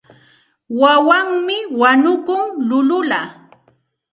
[0.79, 3.19] Wawanmi wañukun llullulla.